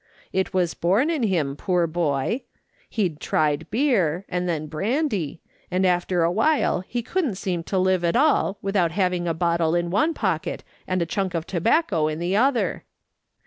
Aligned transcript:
It 0.33 0.51
was 0.51 0.73
born 0.73 1.11
in 1.11 1.21
him, 1.21 1.55
poor 1.55 1.85
boy. 1.85 2.41
He'd 2.89 3.19
tried 3.19 3.69
beer, 3.69 4.25
and 4.27 4.49
then 4.49 4.65
brandy; 4.65 5.41
and 5.69 5.85
after 5.85 6.23
a 6.23 6.31
while 6.31 6.79
he 6.87 7.03
couldn't 7.03 7.35
seem 7.35 7.61
to 7.65 7.77
live 7.77 8.03
at 8.03 8.15
all, 8.15 8.57
without 8.63 8.93
having 8.93 9.27
a 9.27 9.35
bottle 9.35 9.75
in 9.75 9.91
one 9.91 10.15
pocket 10.15 10.63
and 10.87 11.03
a 11.03 11.05
chunk 11.05 11.35
of 11.35 11.45
tobacco 11.45 12.07
in 12.07 12.17
the 12.17 12.35
other. 12.35 12.83